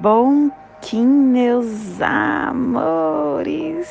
bom 0.00 0.50
que 0.80 0.96
meus 0.96 2.00
amores, 2.00 3.86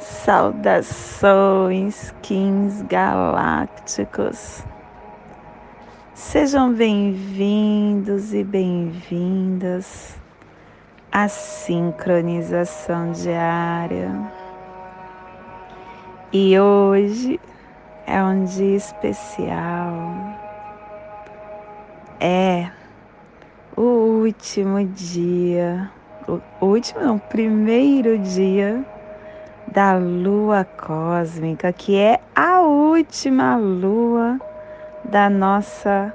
saudações, 0.00 0.92
Kings 2.22 2.82
galácticos, 2.86 4.64
sejam 6.12 6.74
bem-vindos 6.74 8.34
e 8.34 8.42
bem-vindas 8.42 10.20
à 11.12 11.28
sincronização 11.28 13.12
diária. 13.12 14.10
E 16.32 16.58
hoje 16.58 17.38
é 18.08 18.20
um 18.24 18.42
dia 18.42 18.76
especial. 18.76 19.92
É 22.18 22.81
o 23.76 24.22
último 24.22 24.84
dia, 24.84 25.90
o 26.28 26.66
último 26.66 27.00
não, 27.00 27.18
primeiro 27.18 28.18
dia 28.18 28.84
da 29.66 29.96
lua 29.96 30.64
cósmica, 30.64 31.72
que 31.72 31.96
é 31.96 32.20
a 32.34 32.60
última 32.60 33.56
lua 33.56 34.38
da 35.04 35.30
nossa 35.30 36.12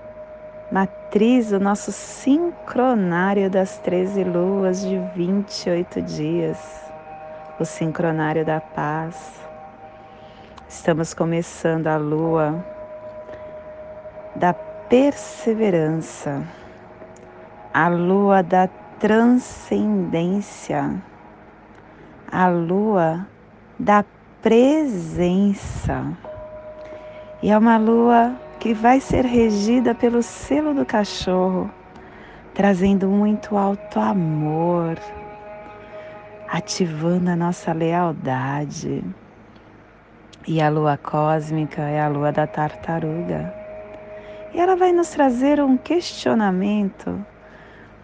matriz, 0.72 1.52
o 1.52 1.60
nosso 1.60 1.92
sincronário 1.92 3.50
das 3.50 3.80
13 3.80 4.24
luas 4.24 4.82
de 4.82 5.00
28 5.16 6.02
dias, 6.04 6.60
o 7.60 7.66
sincronário 7.66 8.46
da 8.46 8.60
paz. 8.60 9.42
Estamos 10.70 11.14
começando 11.14 11.88
a 11.88 11.98
lua 11.98 12.64
da 14.36 14.54
perseverança, 14.54 16.44
a 17.80 17.90
lua 17.90 18.42
da 18.42 18.68
transcendência, 19.00 21.00
a 22.32 22.48
lua 22.48 23.28
da 23.78 24.04
presença. 24.42 26.12
E 27.40 27.52
é 27.52 27.58
uma 27.58 27.78
lua 27.78 28.36
que 28.60 28.74
vai 28.74 29.00
ser 29.00 29.26
regida 29.26 29.94
pelo 29.94 30.24
selo 30.24 30.74
do 30.74 30.88
cachorro, 30.88 31.70
trazendo 32.52 33.08
muito 33.08 33.56
alto 33.56 34.00
amor, 34.00 34.98
ativando 36.48 37.30
a 37.30 37.36
nossa 37.36 37.74
lealdade 37.74 39.04
e 40.48 40.60
a 40.60 40.68
lua 40.68 40.98
cósmica 40.98 41.84
é 41.84 42.02
a 42.02 42.08
lua 42.08 42.32
da 42.32 42.48
tartaruga. 42.48 43.54
E 44.52 44.60
ela 44.60 44.76
vai 44.76 44.92
nos 44.92 45.12
trazer 45.12 45.62
um 45.62 45.78
questionamento 45.78 47.24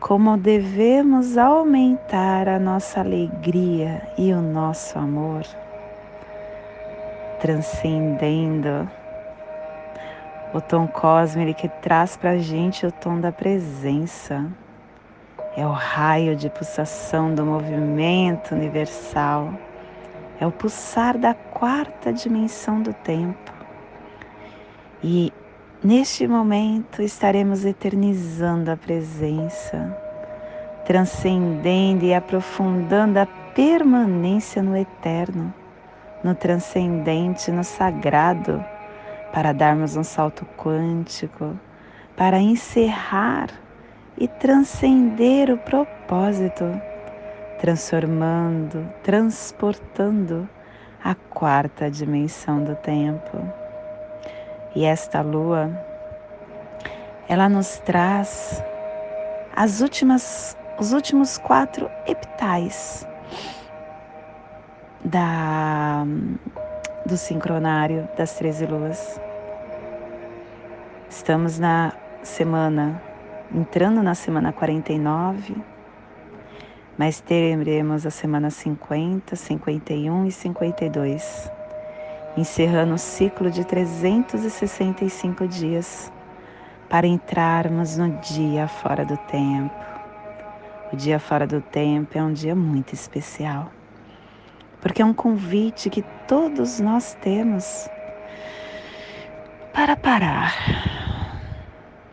como 0.04 0.38
devemos 0.38 1.38
aumentar 1.38 2.50
a 2.50 2.60
nossa 2.60 3.00
alegria 3.00 4.02
e 4.18 4.34
o 4.34 4.42
nosso 4.42 5.00
amor, 5.00 5.44
transcendendo 7.40 8.90
o 10.54 10.60
tom 10.60 10.88
cósmico 10.88 11.62
que 11.62 11.70
traz 11.70 12.18
para 12.18 12.32
a 12.32 12.38
gente 12.38 12.86
o 12.86 12.92
tom 12.92 13.20
da 13.20 13.32
presença. 13.32 14.46
É 15.56 15.66
o 15.66 15.72
raio 15.72 16.36
de 16.36 16.50
pulsação 16.50 17.34
do 17.34 17.46
movimento 17.46 18.54
universal 18.54 19.54
é 20.40 20.46
o 20.46 20.52
pulsar 20.52 21.18
da 21.18 21.34
quarta 21.34 22.12
dimensão 22.12 22.82
do 22.82 22.94
tempo. 22.94 23.54
E 25.02 25.32
neste 25.84 26.28
momento 26.28 27.02
estaremos 27.02 27.66
eternizando 27.66 28.72
a 28.72 28.78
presença, 28.78 29.96
transcendendo 30.86 32.06
e 32.06 32.14
aprofundando 32.14 33.20
a 33.20 33.26
permanência 33.26 34.62
no 34.62 34.76
eterno, 34.78 35.54
no 36.24 36.34
transcendente, 36.34 37.52
no 37.52 37.64
sagrado, 37.64 38.64
para 39.34 39.52
darmos 39.52 39.96
um 39.96 40.04
salto 40.04 40.46
quântico, 40.58 41.60
para 42.16 42.40
encerrar 42.40 43.50
e 44.18 44.28
transcender 44.28 45.52
o 45.52 45.58
propósito 45.58 46.66
transformando, 47.64 48.86
transportando 49.02 50.50
a 51.02 51.16
quarta 51.16 51.90
dimensão 51.90 52.62
do 52.62 52.76
tempo. 52.76 53.63
E 54.76 54.86
esta 54.86 55.22
lua, 55.22 55.70
ela 57.28 57.48
nos 57.48 57.80
traz 57.80 58.64
as 59.56 59.82
últimas, 59.82 60.58
os 60.80 60.94
últimos 60.94 61.38
quatro 61.38 61.90
epitais 62.08 63.08
da, 65.04 66.06
do 67.06 67.18
sincronário 67.18 68.08
das 68.18 68.34
13 68.36 68.66
luas. 68.66 69.22
Estamos 71.10 71.60
na 71.60 71.94
semana, 72.24 73.02
entrando 73.54 74.02
na 74.02 74.16
semana 74.16 74.52
49 74.52 75.74
mas 76.98 77.20
teremos 77.20 78.06
a 78.06 78.12
semana 78.12 78.50
50, 78.50 79.36
51 79.36 80.26
e 80.28 80.32
52, 80.32 81.52
encerrando 82.36 82.96
o 82.96 82.98
ciclo 82.98 83.52
de 83.52 83.64
365 83.64 85.48
dias 85.48 86.12
para 86.90 87.08
entrarmos 87.08 87.98
no 87.98 88.10
dia 88.20 88.68
fora 88.68 89.06
do 89.06 89.18
tempo. 89.18 89.74
O 90.92 90.96
dia 90.96 91.20
fora 91.20 91.48
do 91.48 91.62
tempo 91.62 92.18
é 92.18 92.24
um 92.24 92.34
dia 92.34 92.56
muito 92.56 92.94
especial, 92.94 93.72
porque 94.80 95.02
é 95.02 95.06
um 95.06 95.14
convite 95.14 95.90
que 95.90 96.04
todos 96.28 96.80
nós 96.80 97.16
temos 97.22 97.90
para 99.74 99.96
parar, 99.96 100.54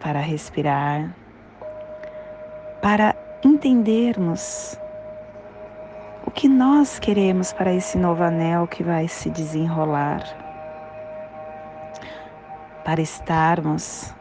para 0.01 0.21
respirar, 0.21 1.15
para 2.81 3.15
entendermos 3.45 4.79
o 6.31 6.33
que 6.33 6.49
nós 6.49 7.01
queremos 7.01 7.53
para 7.53 7.75
esse 7.75 7.99
novo 7.99 8.23
anel 8.23 8.69
que 8.69 8.85
vai 8.85 9.09
se 9.09 9.29
desenrolar, 9.29 10.23
para 12.85 13.01
estarmos 13.01 14.15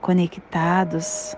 conectados 0.00 1.36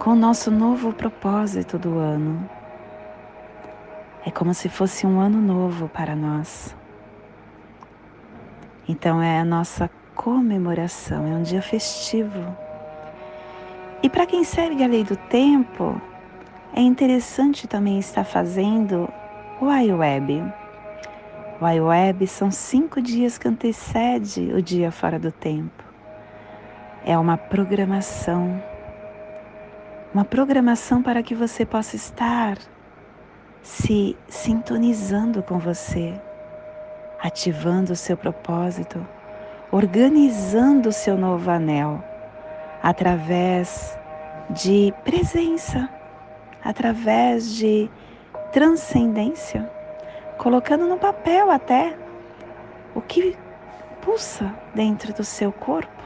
com 0.00 0.10
o 0.10 0.16
nosso 0.16 0.50
novo 0.50 0.92
propósito 0.92 1.78
do 1.78 1.96
ano. 1.96 2.50
É 4.26 4.32
como 4.32 4.52
se 4.52 4.68
fosse 4.68 5.06
um 5.06 5.20
ano 5.20 5.40
novo 5.40 5.88
para 5.88 6.16
nós. 6.16 6.74
Então 8.88 9.22
é 9.22 9.38
a 9.38 9.44
nossa 9.44 9.88
comemoração, 10.12 11.24
é 11.24 11.36
um 11.36 11.42
dia 11.44 11.62
festivo 11.62 12.66
e 14.02 14.08
para 14.08 14.26
quem 14.26 14.44
segue 14.44 14.84
a 14.84 14.86
lei 14.86 15.02
do 15.02 15.16
tempo, 15.16 16.00
é 16.74 16.80
interessante 16.80 17.66
também 17.66 17.98
estar 17.98 18.24
fazendo 18.24 19.08
o 19.60 19.72
iWeb. 19.72 20.42
O 21.60 21.66
iWeb 21.66 22.26
são 22.26 22.50
cinco 22.50 23.00
dias 23.00 23.38
que 23.38 23.48
antecede 23.48 24.52
o 24.52 24.60
dia 24.60 24.90
fora 24.90 25.18
do 25.18 25.32
tempo. 25.32 25.82
É 27.04 27.16
uma 27.16 27.38
programação, 27.38 28.62
uma 30.12 30.24
programação 30.24 31.02
para 31.02 31.22
que 31.22 31.34
você 31.34 31.64
possa 31.64 31.96
estar 31.96 32.58
se 33.62 34.16
sintonizando 34.28 35.42
com 35.42 35.58
você, 35.58 36.20
ativando 37.22 37.92
o 37.92 37.96
seu 37.96 38.16
propósito, 38.16 39.06
organizando 39.72 40.90
o 40.90 40.92
seu 40.92 41.16
novo 41.16 41.50
anel 41.50 42.02
através 42.82 43.98
de 44.50 44.94
presença, 45.02 45.88
através 46.66 47.54
de 47.54 47.88
transcendência, 48.52 49.70
colocando 50.36 50.86
no 50.88 50.98
papel 50.98 51.48
até 51.50 51.96
o 52.94 53.00
que 53.00 53.34
pulsa 54.02 54.52
dentro 54.74 55.14
do 55.14 55.22
seu 55.22 55.52
corpo 55.52 56.02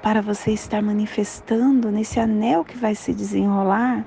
para 0.00 0.22
você 0.22 0.52
estar 0.52 0.80
manifestando 0.80 1.90
nesse 1.90 2.20
anel 2.20 2.64
que 2.64 2.76
vai 2.76 2.94
se 2.94 3.12
desenrolar, 3.12 4.04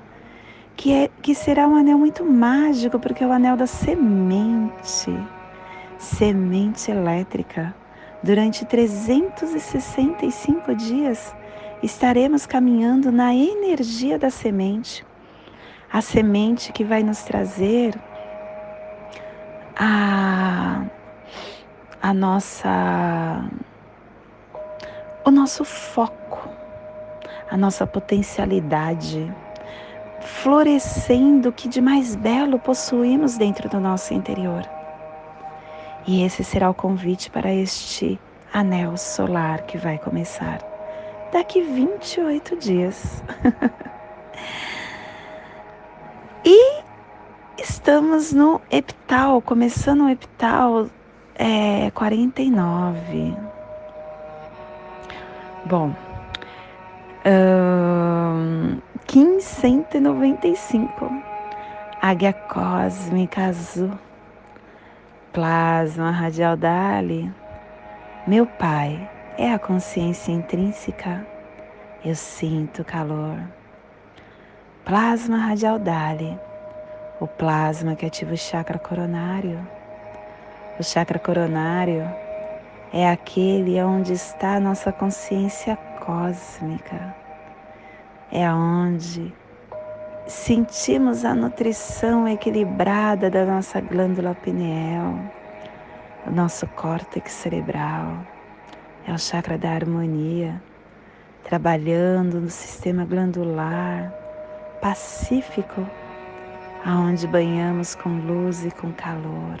que, 0.76 0.90
é, 0.92 1.10
que 1.20 1.34
será 1.34 1.68
um 1.68 1.74
anel 1.74 1.98
muito 1.98 2.24
mágico, 2.24 2.98
porque 2.98 3.22
é 3.22 3.26
o 3.26 3.32
anel 3.32 3.54
da 3.56 3.66
semente, 3.66 5.12
semente 5.98 6.90
elétrica. 6.90 7.74
Durante 8.22 8.64
365 8.64 10.74
dias, 10.76 11.34
estaremos 11.82 12.46
caminhando 12.46 13.12
na 13.12 13.34
energia 13.34 14.18
da 14.18 14.30
semente, 14.30 15.04
a 15.92 16.00
semente 16.00 16.72
que 16.72 16.84
vai 16.84 17.02
nos 17.02 17.22
trazer 17.22 17.98
a, 19.76 20.84
a 22.02 22.14
nossa 22.14 23.44
o 25.24 25.30
nosso 25.30 25.62
foco, 25.62 26.48
a 27.50 27.56
nossa 27.56 27.86
potencialidade, 27.86 29.30
florescendo 30.20 31.50
o 31.50 31.52
que 31.52 31.68
de 31.68 31.82
mais 31.82 32.16
belo 32.16 32.58
possuímos 32.58 33.36
dentro 33.36 33.68
do 33.68 33.78
nosso 33.78 34.14
interior. 34.14 34.62
E 36.06 36.24
esse 36.24 36.42
será 36.42 36.70
o 36.70 36.74
convite 36.74 37.30
para 37.30 37.52
este 37.52 38.18
anel 38.54 38.96
solar 38.96 39.62
que 39.62 39.76
vai 39.76 39.98
começar 39.98 40.60
daqui 41.30 41.60
28 41.60 42.56
dias. 42.56 43.22
estamos 47.58 48.32
no 48.32 48.60
epital, 48.70 49.42
começando 49.42 50.04
o 50.04 50.08
epital 50.08 50.88
é, 51.34 51.90
49. 51.90 53.36
Bom, 55.66 55.92
um, 57.26 58.78
1595, 59.12 61.12
Águia 62.00 62.32
Cósmica 62.32 63.46
Azul, 63.46 63.90
Plasma 65.32 66.12
Radial 66.12 66.56
Dali, 66.56 67.34
meu 68.26 68.46
Pai 68.46 69.10
é 69.36 69.52
a 69.52 69.58
consciência 69.58 70.32
intrínseca, 70.32 71.26
eu 72.04 72.14
sinto 72.14 72.84
calor. 72.84 73.36
Plasma 74.84 75.36
Radial 75.36 75.78
Dali, 75.78 76.38
o 77.20 77.26
plasma 77.26 77.96
que 77.96 78.06
ativa 78.06 78.34
o 78.34 78.36
chakra 78.36 78.78
coronário. 78.78 79.66
O 80.78 80.82
chakra 80.82 81.18
coronário 81.18 82.08
é 82.92 83.08
aquele 83.10 83.82
onde 83.82 84.12
está 84.12 84.54
a 84.54 84.60
nossa 84.60 84.92
consciência 84.92 85.76
cósmica. 86.00 87.14
É 88.30 88.50
onde 88.50 89.32
sentimos 90.26 91.24
a 91.24 91.34
nutrição 91.34 92.28
equilibrada 92.28 93.30
da 93.30 93.44
nossa 93.44 93.80
glândula 93.80 94.34
pineal, 94.34 95.18
o 96.26 96.30
nosso 96.30 96.66
córtex 96.68 97.32
cerebral. 97.32 98.18
É 99.06 99.12
o 99.12 99.18
chakra 99.18 99.56
da 99.56 99.70
harmonia, 99.70 100.62
trabalhando 101.42 102.40
no 102.40 102.50
sistema 102.50 103.06
glandular 103.06 104.12
pacífico, 104.80 105.86
aonde 106.84 107.26
banhamos 107.26 107.94
com 107.94 108.08
luz 108.08 108.64
e 108.64 108.70
com 108.70 108.92
calor. 108.92 109.60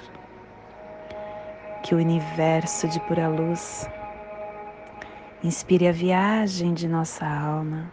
Que 1.82 1.94
o 1.94 1.98
universo 1.98 2.88
de 2.88 3.00
pura 3.00 3.28
luz 3.28 3.88
inspire 5.42 5.88
a 5.88 5.92
viagem 5.92 6.74
de 6.74 6.88
nossa 6.88 7.26
alma, 7.26 7.90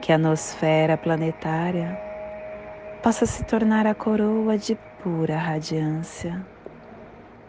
que 0.00 0.12
a 0.12 0.18
nosfera 0.18 0.96
planetária 0.96 1.98
possa 3.02 3.26
se 3.26 3.44
tornar 3.44 3.86
a 3.86 3.94
coroa 3.94 4.58
de 4.58 4.76
pura 5.02 5.36
radiância, 5.36 6.44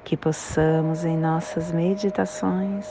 que 0.04 0.16
possamos 0.16 1.04
em 1.04 1.18
nossas 1.18 1.72
meditações 1.72 2.88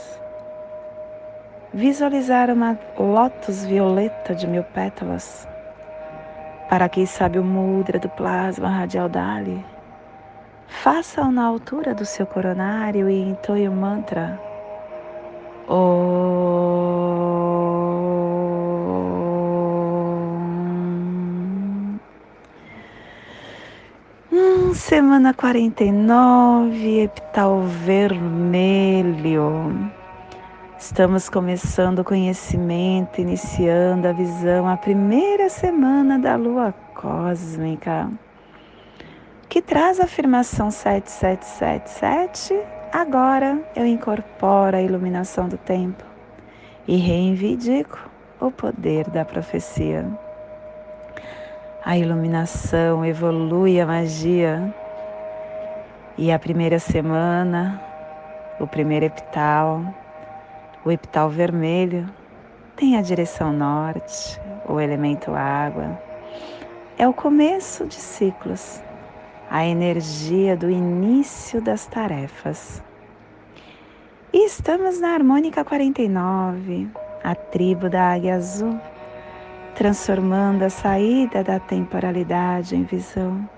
visualizar 1.73 2.49
uma 2.49 2.77
lótus 2.97 3.65
violeta 3.65 4.33
de 4.33 4.47
mil 4.47 4.63
pétalas, 4.63 5.47
para 6.69 6.89
quem 6.89 7.05
sabe 7.05 7.39
o 7.39 7.43
mudra 7.43 7.99
do 7.99 8.09
plasma 8.09 8.69
radial 8.69 9.07
Dali 9.07 9.63
Faça-o 10.67 11.31
na 11.31 11.45
altura 11.45 11.95
do 11.95 12.05
seu 12.05 12.25
coronário 12.25 13.09
e 13.09 13.21
entoie 13.21 13.67
o 13.67 13.71
mantra. 13.71 14.39
Hum, 24.31 24.73
semana 24.73 25.33
49, 25.33 27.01
epital 27.01 27.61
vermelho. 27.63 28.77
Estamos 30.79 31.27
começando 31.27 31.99
o 31.99 32.03
conhecimento, 32.03 33.19
iniciando 33.19 34.07
a 34.07 34.11
visão, 34.11 34.69
a 34.69 34.77
primeira 34.77 35.49
semana 35.49 36.19
da 36.19 36.35
lua 36.35 36.71
cósmica 36.93 38.07
que 39.49 39.59
traz 39.59 39.99
a 39.99 40.03
afirmação 40.03 40.69
7777, 40.69 42.53
agora 42.93 43.59
eu 43.75 43.87
incorporo 43.87 44.77
a 44.77 44.81
iluminação 44.81 45.49
do 45.49 45.57
tempo 45.57 46.03
e 46.87 46.97
reivindico 46.97 47.97
o 48.39 48.51
poder 48.51 49.09
da 49.09 49.25
profecia. 49.25 50.05
A 51.83 51.97
iluminação 51.97 53.03
evolui 53.03 53.81
a 53.81 53.85
magia 53.87 54.71
e 56.19 56.31
a 56.31 56.37
primeira 56.37 56.77
semana, 56.77 57.81
o 58.59 58.67
primeiro 58.67 59.05
epital, 59.05 59.81
o 60.87 60.91
epital 60.91 61.29
vermelho, 61.29 62.07
tem 62.77 62.95
a 62.95 63.01
direção 63.01 63.51
norte, 63.51 64.39
o 64.65 64.79
elemento 64.79 65.33
água. 65.33 66.01
É 66.97 67.05
o 67.05 67.13
começo 67.13 67.85
de 67.85 67.95
ciclos 67.95 68.81
a 69.49 69.65
energia 69.65 70.55
do 70.55 70.69
início 70.69 71.61
das 71.61 71.85
tarefas. 71.87 72.81
E 74.31 74.45
estamos 74.45 74.99
na 74.99 75.13
harmônica 75.13 75.63
49, 75.63 76.89
a 77.23 77.35
tribo 77.35 77.89
da 77.89 78.13
águia 78.13 78.35
azul, 78.35 78.79
transformando 79.75 80.63
a 80.63 80.69
saída 80.69 81.43
da 81.43 81.59
temporalidade 81.59 82.75
em 82.75 82.83
visão. 82.83 83.49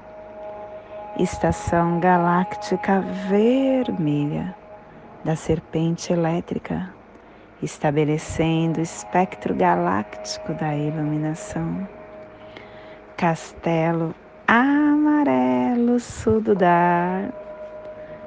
Estação 1.17 2.00
galáctica 2.00 3.01
vermelha 3.01 4.55
da 5.24 5.36
serpente 5.36 6.13
elétrica, 6.13 6.99
estabelecendo 7.61 8.79
o 8.79 8.83
espectro 8.83 9.53
galáctico 9.53 10.53
da 10.53 10.75
iluminação. 10.75 11.87
Castelo 13.17 14.15
amarelo 14.47 15.99
sul 15.99 16.41
do 16.41 16.55
dar, 16.55 17.29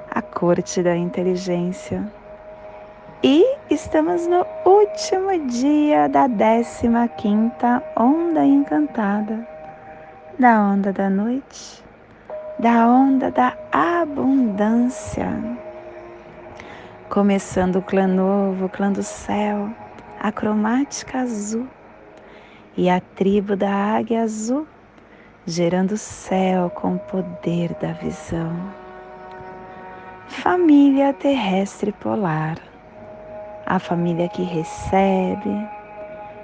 a 0.09 0.21
corte 0.21 0.81
da 0.81 0.95
inteligência. 0.95 2.03
E 3.23 3.57
estamos 3.69 4.27
no 4.27 4.45
último 4.65 5.47
dia 5.47 6.07
da 6.07 6.27
15 6.29 6.87
quinta 7.17 7.81
onda 7.97 8.45
encantada, 8.45 9.47
da 10.37 10.61
onda 10.61 10.91
da 10.91 11.09
noite, 11.09 11.83
da 12.59 12.87
onda 12.87 13.31
da 13.31 13.57
abundância. 13.71 15.62
Começando 17.13 17.75
o 17.75 17.81
clã 17.83 18.07
novo, 18.07 18.65
o 18.65 18.69
clã 18.69 18.91
do 18.91 19.03
céu, 19.03 19.69
a 20.19 20.31
cromática 20.31 21.19
azul 21.19 21.67
e 22.75 22.89
a 22.89 22.99
tribo 22.99 23.55
da 23.55 23.69
águia 23.69 24.23
azul 24.23 24.65
gerando 25.45 25.95
céu 25.95 26.71
com 26.71 26.95
o 26.95 26.99
poder 26.99 27.75
da 27.75 27.91
visão. 27.91 28.51
Família 30.27 31.13
terrestre 31.13 31.91
polar, 31.91 32.57
a 33.63 33.77
família 33.77 34.27
que 34.27 34.41
recebe, 34.41 35.69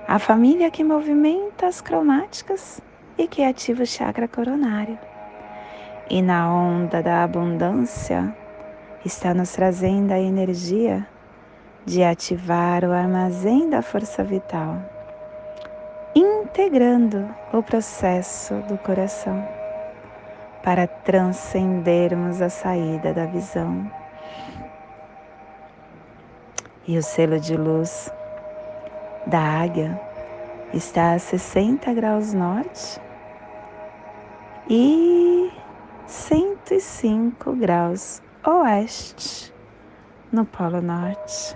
a 0.08 0.20
família 0.20 0.70
que 0.70 0.84
movimenta 0.84 1.66
as 1.66 1.82
cromáticas 1.82 2.80
e 3.18 3.28
que 3.28 3.44
ativa 3.44 3.82
o 3.82 3.88
chakra 3.88 4.28
coronário. 4.28 5.00
E 6.08 6.22
na 6.22 6.48
onda 6.48 7.02
da 7.02 7.24
abundância 7.24 8.38
está 9.06 9.34
nos 9.34 9.52
trazendo 9.52 10.12
a 10.12 10.20
energia 10.20 11.08
de 11.86 12.04
ativar 12.04 12.84
o 12.84 12.92
armazém 12.92 13.70
da 13.70 13.82
força 13.82 14.24
vital 14.24 14.78
integrando 16.16 17.30
o 17.54 17.62
processo 17.62 18.56
do 18.68 18.78
coração 18.78 19.48
para 20.64 20.88
transcendermos 20.88 22.42
a 22.42 22.50
saída 22.50 23.14
da 23.14 23.26
visão. 23.26 23.90
E 26.88 26.98
o 26.98 27.04
selo 27.04 27.40
de 27.40 27.56
luz 27.56 28.12
da 29.28 29.40
águia 29.40 30.00
está 30.74 31.14
a 31.14 31.20
60 31.20 31.94
graus 31.94 32.34
norte 32.34 33.00
e 34.68 35.52
105 36.08 37.54
graus 37.54 38.22
oeste 38.50 39.54
no 40.32 40.44
Polo 40.44 40.82
Norte 40.82 41.56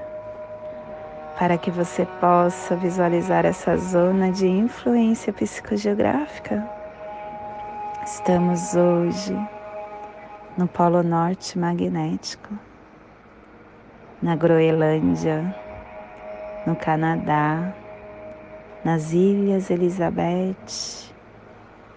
para 1.39 1.57
que 1.57 1.71
você 1.71 2.05
possa 2.21 2.75
visualizar 2.75 3.45
essa 3.45 3.75
zona 3.75 4.31
de 4.31 4.47
influência 4.47 5.33
psicogeográfica. 5.33 6.63
Estamos 8.05 8.75
hoje 8.75 9.35
no 10.55 10.67
Polo 10.67 11.01
Norte 11.01 11.57
magnético, 11.57 12.53
na 14.21 14.35
Groenlândia, 14.35 15.55
no 16.67 16.75
Canadá, 16.75 17.73
nas 18.85 19.11
Ilhas 19.13 19.71
Elizabeth, 19.71 21.11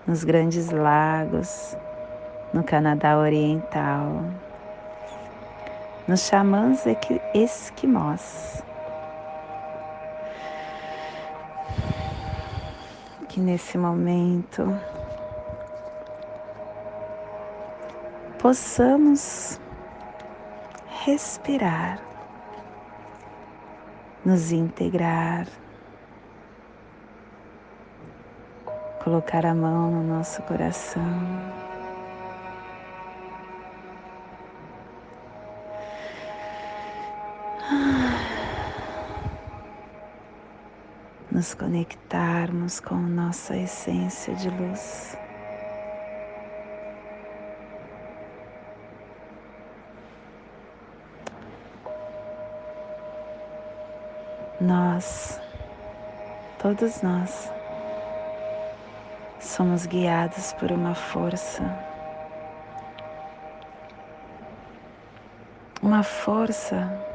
nos 0.06 0.24
Grandes 0.24 0.70
Lagos, 0.70 1.76
no 2.54 2.64
Canadá 2.64 3.18
Oriental, 3.18 4.24
nos 6.08 6.20
xamãs 6.20 6.86
esquimós, 7.34 8.62
que 13.28 13.40
nesse 13.40 13.76
momento 13.76 14.62
possamos 18.38 19.60
respirar, 21.04 22.00
nos 24.24 24.52
integrar, 24.52 25.48
colocar 29.02 29.44
a 29.44 29.54
mão 29.54 29.90
no 29.90 30.02
nosso 30.04 30.40
coração. 30.42 31.65
Nos 41.36 41.52
conectarmos 41.52 42.80
com 42.80 42.94
nossa 42.94 43.54
essência 43.54 44.34
de 44.36 44.48
luz. 44.48 45.18
Nós, 54.58 55.38
todos 56.58 57.02
nós, 57.02 57.52
somos 59.38 59.84
guiados 59.84 60.54
por 60.54 60.72
uma 60.72 60.94
força, 60.94 61.62
uma 65.82 66.02
força 66.02 67.05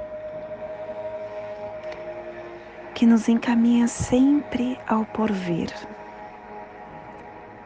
que 3.01 3.07
nos 3.07 3.27
encaminha 3.27 3.87
sempre 3.87 4.79
ao 4.87 5.03
porvir, 5.03 5.73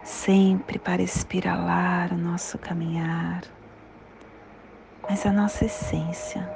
sempre 0.02 0.80
para 0.80 1.02
espiralar 1.02 2.14
o 2.14 2.18
nosso 2.18 2.58
caminhar, 2.58 3.42
mas 5.10 5.26
a 5.26 5.34
nossa 5.34 5.66
essência, 5.66 6.50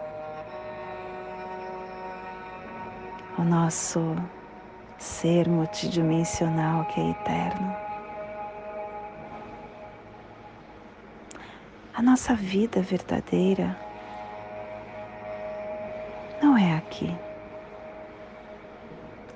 o 3.38 3.43
nosso 3.43 4.15
ser 4.98 5.50
multidimensional 5.50 6.86
que 6.86 7.01
é 7.01 7.09
eterno. 7.09 7.75
A 11.93 12.01
nossa 12.01 12.33
vida 12.33 12.81
verdadeira 12.81 13.77
não 16.41 16.57
é 16.57 16.77
aqui 16.77 17.13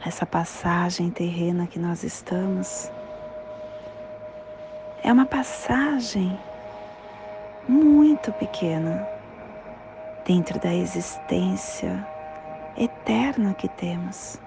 essa 0.06 0.26
passagem 0.26 1.10
terrena 1.10 1.66
que 1.66 1.80
nós 1.80 2.04
estamos, 2.04 2.92
é 5.02 5.12
uma 5.12 5.26
passagem 5.26 6.38
muito 7.68 8.32
pequena 8.34 9.08
dentro 10.26 10.60
da 10.60 10.74
existência 10.74 12.06
eterna 12.78 13.54
que 13.54 13.70
temos. 13.70 14.38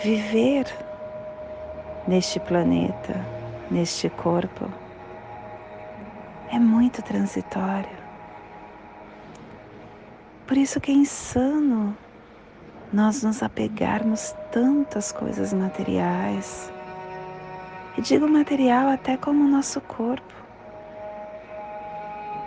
Viver 0.00 0.66
neste 2.08 2.40
planeta, 2.40 3.24
neste 3.70 4.08
corpo, 4.08 4.68
é 6.50 6.58
muito 6.58 7.02
transitório. 7.02 8.00
Por 10.46 10.56
isso 10.56 10.80
que 10.80 10.90
é 10.90 10.94
insano 10.94 11.96
nós 12.92 13.22
nos 13.22 13.42
apegarmos 13.42 14.34
tanto 14.50 14.98
às 14.98 15.12
coisas 15.12 15.52
materiais. 15.52 16.72
E 17.96 18.02
digo 18.02 18.28
material 18.28 18.88
até 18.88 19.16
como 19.16 19.44
o 19.44 19.48
nosso 19.48 19.80
corpo 19.80 20.34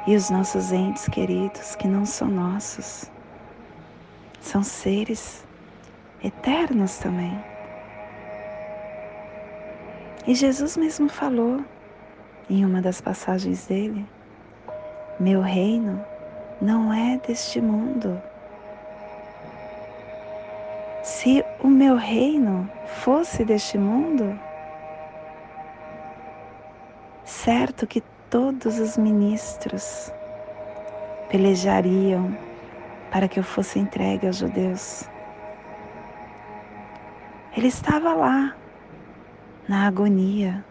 e 0.06 0.16
os 0.16 0.30
nossos 0.30 0.72
entes 0.72 1.08
queridos 1.08 1.76
que 1.76 1.88
não 1.88 2.06
são 2.06 2.28
nossos. 2.28 3.10
São 4.42 4.62
seres 4.64 5.46
eternos 6.22 6.98
também. 6.98 7.38
E 10.28 10.36
Jesus 10.36 10.76
mesmo 10.76 11.08
falou 11.08 11.64
em 12.50 12.66
uma 12.66 12.82
das 12.82 13.00
passagens 13.00 13.66
dele: 13.68 14.06
Meu 15.20 15.42
reino 15.42 16.04
não 16.62 16.94
é 16.94 17.18
deste 17.26 17.62
mundo. 17.62 18.22
Se 21.24 21.42
o 21.62 21.70
meu 21.70 21.96
reino 21.96 22.70
fosse 22.86 23.46
deste 23.46 23.78
mundo, 23.78 24.38
certo 27.24 27.88
que 27.88 28.04
todos 28.30 28.78
os 28.78 28.98
ministros 28.98 30.12
pelejariam 31.30 32.38
para 33.10 33.30
que 33.30 33.40
eu 33.40 33.44
fosse 33.46 33.80
entregue 33.80 34.28
aos 34.28 34.36
judeus. 34.36 35.10
Ele 37.56 37.68
estava 37.68 38.14
lá, 38.14 38.54
na 39.70 39.88
agonia, 39.88 40.62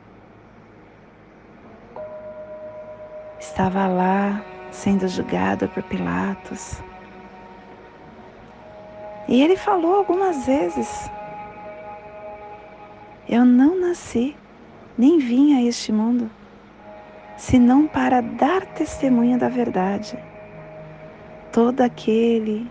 estava 3.40 3.86
lá 3.86 4.44
sendo 4.70 5.08
julgado 5.08 5.66
por 5.70 5.82
Pilatos 5.84 6.82
e 9.28 9.42
ele 9.42 9.56
falou 9.56 9.96
algumas 9.96 10.46
vezes: 10.46 11.10
Eu 13.28 13.44
não 13.44 13.78
nasci, 13.78 14.36
nem 14.98 15.18
vim 15.18 15.56
a 15.56 15.62
este 15.62 15.92
mundo, 15.92 16.30
senão 17.36 17.86
para 17.86 18.20
dar 18.20 18.64
testemunho 18.66 19.38
da 19.38 19.48
verdade. 19.48 20.18
Todo 21.52 21.82
aquele 21.82 22.70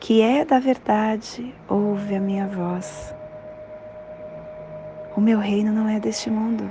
que 0.00 0.22
é 0.22 0.44
da 0.44 0.58
verdade 0.58 1.54
ouve 1.68 2.14
a 2.14 2.20
minha 2.20 2.46
voz. 2.46 3.14
O 5.16 5.20
meu 5.20 5.38
reino 5.38 5.72
não 5.72 5.88
é 5.88 5.98
deste 5.98 6.30
mundo. 6.30 6.70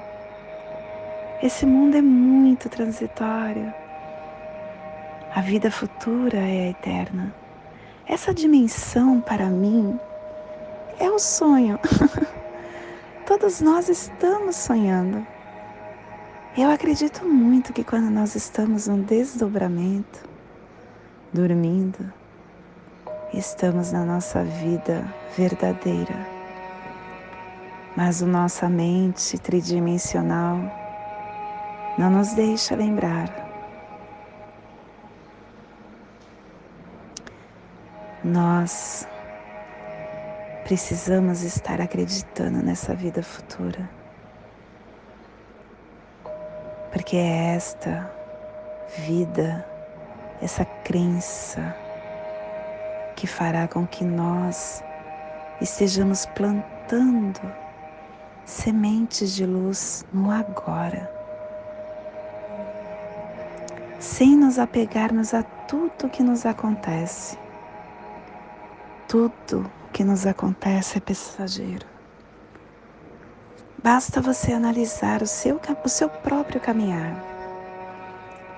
Esse 1.41 1.65
mundo 1.65 1.97
é 1.97 2.01
muito 2.01 2.69
transitório. 2.69 3.73
A 5.33 5.41
vida 5.41 5.69
futura 5.69 6.37
é 6.37 6.69
eterna. 6.69 7.33
Essa 8.07 8.31
dimensão 8.31 9.19
para 9.19 9.47
mim 9.47 9.99
é 10.99 11.09
o 11.09 11.17
sonho. 11.17 11.79
Todos 13.25 13.61
nós 13.61 13.89
estamos 13.89 14.55
sonhando. 14.55 15.25
Eu 16.55 16.69
acredito 16.69 17.25
muito 17.25 17.73
que 17.73 17.83
quando 17.83 18.11
nós 18.11 18.35
estamos 18.35 18.87
num 18.87 19.01
desdobramento, 19.01 20.23
dormindo, 21.33 22.13
estamos 23.33 23.91
na 23.91 24.05
nossa 24.05 24.43
vida 24.43 25.03
verdadeira. 25.35 26.27
Mas 27.97 28.21
a 28.21 28.27
nossa 28.27 28.69
mente 28.69 29.39
tridimensional 29.39 30.59
não 31.97 32.11
nos 32.11 32.33
deixa 32.33 32.75
lembrar 32.75 33.44
Nós 38.25 39.07
precisamos 40.63 41.43
estar 41.43 41.79
acreditando 41.79 42.63
nessa 42.63 42.95
vida 42.95 43.21
futura, 43.21 43.87
porque 46.91 47.17
é 47.17 47.55
esta 47.55 48.11
vida, 48.97 49.63
essa 50.41 50.65
crença 50.65 51.75
que 53.15 53.27
fará 53.27 53.67
com 53.67 53.85
que 53.85 54.03
nós 54.03 54.83
estejamos 55.61 56.25
plantando 56.25 57.41
sementes 58.43 59.35
de 59.35 59.45
luz 59.45 60.03
no 60.11 60.31
agora, 60.31 61.07
sem 63.99 64.35
nos 64.35 64.57
apegarmos 64.57 65.35
a 65.35 65.43
tudo 65.43 66.09
que 66.09 66.23
nos 66.23 66.43
acontece 66.43 67.44
tudo 69.07 69.69
que 69.93 70.03
nos 70.03 70.25
acontece 70.25 70.97
é 70.97 71.01
passageiro. 71.01 71.85
Basta 73.83 74.19
você 74.19 74.51
analisar 74.51 75.21
o 75.21 75.27
seu, 75.27 75.59
o 75.83 75.89
seu 75.89 76.09
próprio 76.09 76.59
caminhar. 76.59 77.15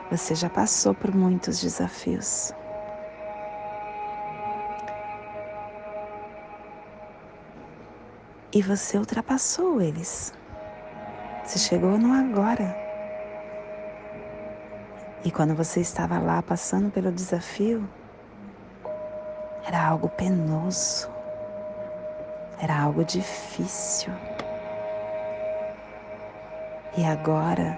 Você 0.09 0.33
já 0.35 0.49
passou 0.49 0.93
por 0.93 1.13
muitos 1.13 1.59
desafios. 1.59 2.53
E 8.53 8.61
você 8.61 8.97
ultrapassou 8.97 9.81
eles. 9.81 10.33
Você 11.43 11.59
chegou 11.59 11.97
no 11.97 12.13
agora. 12.13 12.75
E 15.25 15.29
quando 15.29 15.53
você 15.53 15.81
estava 15.81 16.17
lá 16.19 16.41
passando 16.41 16.89
pelo 16.89 17.11
desafio, 17.11 17.87
era 19.67 19.85
algo 19.85 20.07
penoso, 20.07 21.09
era 22.57 22.83
algo 22.83 23.03
difícil. 23.03 24.13
E 26.97 27.05
agora 27.05 27.77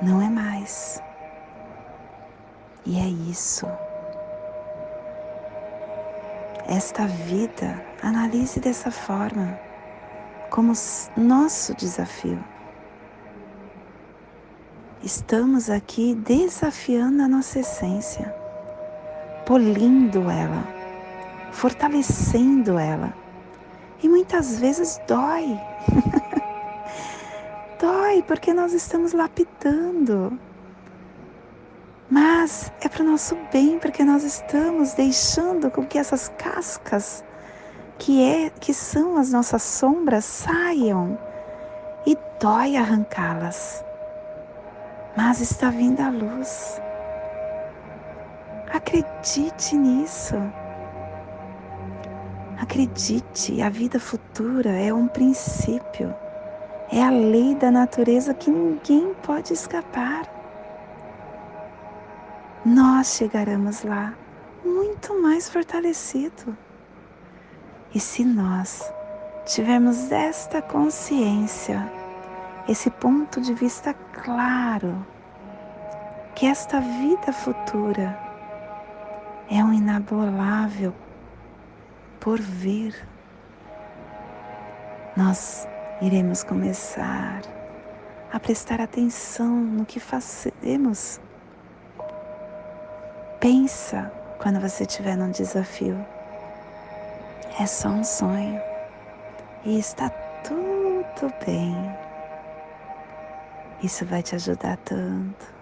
não 0.00 0.22
é 0.22 0.30
mais. 0.30 1.02
E 2.84 2.96
é 2.96 3.08
isso. 3.28 3.66
Esta 6.68 7.06
vida, 7.06 7.84
analise 8.00 8.60
dessa 8.60 8.92
forma, 8.92 9.58
como 10.48 10.72
nosso 11.16 11.74
desafio. 11.74 12.42
Estamos 15.02 15.68
aqui 15.68 16.14
desafiando 16.14 17.22
a 17.22 17.28
nossa 17.28 17.58
essência, 17.60 18.45
polindo 19.46 20.28
ela, 20.28 20.66
fortalecendo 21.52 22.78
ela. 22.78 23.14
E 24.02 24.08
muitas 24.08 24.58
vezes 24.58 25.00
dói. 25.06 25.58
dói 27.80 28.22
porque 28.24 28.52
nós 28.52 28.72
estamos 28.72 29.12
lapidando. 29.12 30.38
Mas 32.10 32.72
é 32.80 32.88
para 32.88 33.02
o 33.02 33.06
nosso 33.06 33.36
bem, 33.52 33.78
porque 33.78 34.04
nós 34.04 34.22
estamos 34.22 34.92
deixando 34.94 35.70
com 35.70 35.84
que 35.86 35.98
essas 35.98 36.28
cascas, 36.36 37.24
que, 37.98 38.22
é, 38.22 38.50
que 38.50 38.74
são 38.74 39.16
as 39.16 39.30
nossas 39.30 39.62
sombras, 39.62 40.24
saiam. 40.24 41.18
E 42.04 42.16
dói 42.40 42.76
arrancá-las. 42.76 43.84
Mas 45.16 45.40
está 45.40 45.70
vindo 45.70 46.00
a 46.00 46.10
luz. 46.10 46.80
Acredite 48.76 49.74
nisso. 49.74 50.34
Acredite, 52.60 53.62
a 53.62 53.70
vida 53.70 53.98
futura 53.98 54.68
é 54.68 54.92
um 54.92 55.08
princípio. 55.08 56.14
É 56.92 57.02
a 57.02 57.08
lei 57.08 57.54
da 57.54 57.70
natureza 57.70 58.34
que 58.34 58.50
ninguém 58.50 59.14
pode 59.22 59.54
escapar. 59.54 60.26
Nós 62.66 63.16
chegaremos 63.16 63.82
lá 63.82 64.12
muito 64.62 65.22
mais 65.22 65.48
fortalecido. 65.48 66.54
E 67.94 67.98
se 67.98 68.26
nós 68.26 68.92
tivermos 69.46 70.12
esta 70.12 70.60
consciência, 70.60 71.90
esse 72.68 72.90
ponto 72.90 73.40
de 73.40 73.54
vista 73.54 73.94
claro, 74.12 75.06
que 76.34 76.44
esta 76.44 76.78
vida 76.78 77.32
futura 77.32 78.25
é 79.50 79.62
um 79.62 79.72
inabolável 79.72 80.92
por 82.20 82.40
vir, 82.40 82.94
nós 85.16 85.66
iremos 86.00 86.42
começar 86.42 87.42
a 88.32 88.40
prestar 88.40 88.80
atenção 88.80 89.48
no 89.48 89.86
que 89.86 90.00
fazemos. 90.00 91.20
Pensa 93.40 94.12
quando 94.38 94.60
você 94.60 94.82
estiver 94.82 95.16
num 95.16 95.30
desafio. 95.30 96.04
É 97.58 97.64
só 97.64 97.88
um 97.88 98.04
sonho 98.04 98.60
e 99.64 99.78
está 99.78 100.10
tudo 100.42 101.32
bem. 101.46 101.74
Isso 103.82 104.04
vai 104.04 104.22
te 104.22 104.34
ajudar 104.34 104.76
tanto. 104.78 105.55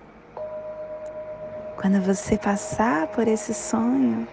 Quando 1.76 2.00
você 2.00 2.38
passar 2.38 3.06
por 3.08 3.26
esse 3.26 3.52
sonho 3.52 4.26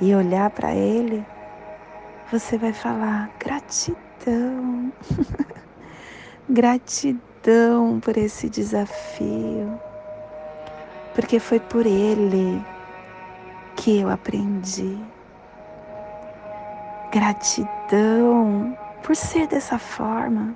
e 0.00 0.14
olhar 0.14 0.50
para 0.50 0.74
ele, 0.74 1.24
você 2.30 2.58
vai 2.58 2.72
falar 2.72 3.30
gratidão. 3.38 4.92
Gratidão, 6.50 8.00
por 8.00 8.16
esse 8.16 8.48
desafio, 8.48 9.78
porque 11.14 11.38
foi 11.38 11.60
por 11.60 11.84
ele 11.84 12.64
que 13.76 14.00
eu 14.00 14.08
aprendi. 14.08 14.98
Gratidão 17.12 18.76
por 19.02 19.14
ser 19.14 19.46
dessa 19.46 19.78
forma, 19.78 20.54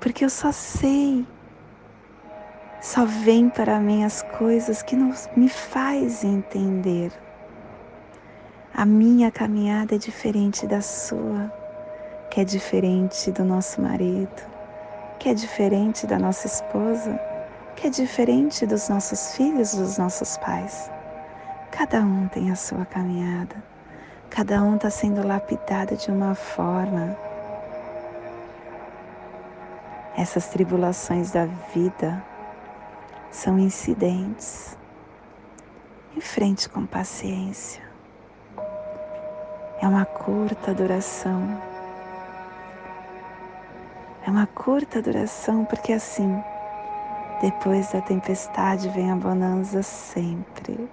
porque 0.00 0.24
eu 0.24 0.30
só 0.30 0.50
sei, 0.50 1.24
só 2.80 3.04
vem 3.04 3.48
para 3.48 3.80
mim 3.80 4.04
as 4.04 4.22
coisas 4.22 4.82
que 4.82 4.94
nos, 4.94 5.28
me 5.36 5.48
faz 5.48 6.22
entender. 6.22 7.12
A 8.72 8.84
minha 8.84 9.30
caminhada 9.30 9.96
é 9.96 9.98
diferente 9.98 10.66
da 10.66 10.80
sua 10.80 11.52
que 12.30 12.40
é 12.40 12.44
diferente 12.44 13.32
do 13.32 13.42
nosso 13.42 13.80
marido, 13.80 14.42
que 15.18 15.28
é 15.28 15.34
diferente 15.34 16.06
da 16.06 16.18
nossa 16.18 16.46
esposa, 16.46 17.18
que 17.74 17.86
é 17.86 17.90
diferente 17.90 18.66
dos 18.66 18.88
nossos 18.88 19.34
filhos, 19.34 19.74
dos 19.74 19.98
nossos 19.98 20.36
pais. 20.36 20.90
Cada 21.70 22.00
um 22.00 22.28
tem 22.28 22.50
a 22.50 22.56
sua 22.56 22.84
caminhada, 22.84 23.56
cada 24.30 24.62
um 24.62 24.76
está 24.76 24.90
sendo 24.90 25.26
lapidado 25.26 25.96
de 25.96 26.10
uma 26.10 26.34
forma. 26.34 27.16
Essas 30.16 30.48
tribulações 30.48 31.30
da 31.30 31.46
vida 31.74 32.22
são 33.30 33.58
incidentes. 33.58 34.76
Enfrente 36.16 36.68
com 36.68 36.86
paciência. 36.86 37.82
É 39.80 39.86
uma 39.86 40.04
curta 40.04 40.74
duração 40.74 41.58
é 44.28 44.30
uma 44.30 44.46
curta 44.46 45.00
duração, 45.00 45.64
porque 45.64 45.90
assim, 45.90 46.38
depois 47.40 47.92
da 47.92 48.02
tempestade 48.02 48.86
vem 48.90 49.10
a 49.10 49.16
bonança 49.16 49.82
sempre. 49.82 50.86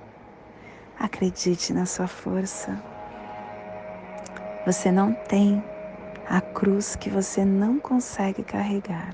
Acredite 0.98 1.74
na 1.74 1.86
sua 1.86 2.08
força. 2.08 2.82
Você 4.66 4.90
não 4.90 5.12
tem 5.12 5.62
a 6.30 6.40
cruz 6.40 6.96
que 6.96 7.10
você 7.10 7.44
não 7.44 7.78
consegue 7.78 8.42
carregar. 8.42 9.14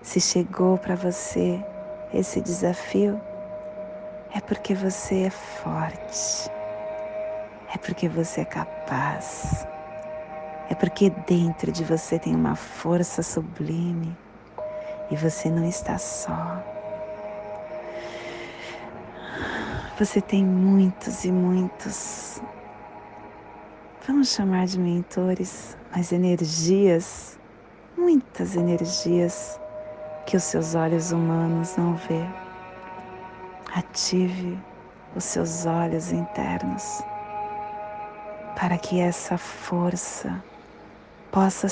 Se 0.00 0.20
chegou 0.20 0.78
para 0.78 0.94
você 0.94 1.60
esse 2.12 2.40
desafio, 2.40 3.20
é 4.34 4.40
porque 4.40 4.74
você 4.74 5.22
é 5.22 5.30
forte, 5.30 6.50
é 7.74 7.78
porque 7.78 8.08
você 8.08 8.42
é 8.42 8.44
capaz 8.44 9.66
é 10.70 10.74
porque 10.76 11.10
dentro 11.10 11.72
de 11.72 11.82
você 11.82 12.16
tem 12.16 12.32
uma 12.32 12.54
força 12.54 13.24
sublime 13.24 14.16
e 15.10 15.16
você 15.16 15.50
não 15.50 15.64
está 15.64 15.98
só. 15.98 16.62
Você 19.98 20.20
tem 20.20 20.44
muitos 20.46 21.24
e 21.24 21.32
muitos, 21.32 22.40
vamos 24.06 24.28
chamar 24.28 24.66
de 24.66 24.78
mentores, 24.78 25.76
mas 25.94 26.12
energias, 26.12 27.36
muitas 27.98 28.54
energias 28.54 29.59
que 30.30 30.36
os 30.36 30.44
seus 30.44 30.76
olhos 30.76 31.10
humanos 31.10 31.76
não 31.76 31.96
vê. 31.96 32.24
Ative 33.74 34.56
os 35.16 35.24
seus 35.24 35.66
olhos 35.66 36.12
internos 36.12 37.02
para 38.54 38.78
que 38.78 39.00
essa 39.00 39.36
força 39.36 40.40
possa 41.32 41.66